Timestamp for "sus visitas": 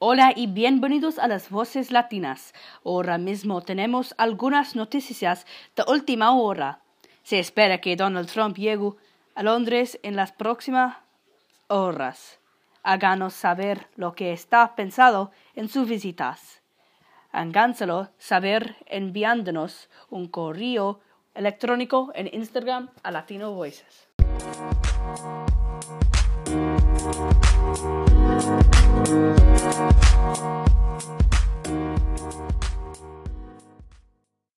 15.68-16.60